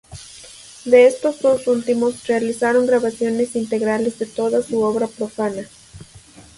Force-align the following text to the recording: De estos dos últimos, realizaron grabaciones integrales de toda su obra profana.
De 0.85 1.05
estos 1.05 1.41
dos 1.43 1.67
últimos, 1.67 2.25
realizaron 2.25 2.87
grabaciones 2.87 3.55
integrales 3.55 4.17
de 4.17 4.25
toda 4.25 4.63
su 4.63 4.81
obra 4.81 5.05
profana. 5.05 5.67